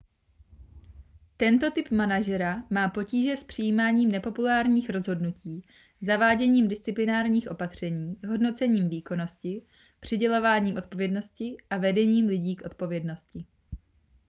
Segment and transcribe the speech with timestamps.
[1.37, 5.65] tento typ manažera má potíže s přijímáním nepopulárních rozhodnutí
[6.01, 9.61] zaváděním disciplinárních opatření hodnocením výkonnosti
[9.99, 13.45] přidělováním odpovědnosti a vedením lidí k odpovědnosti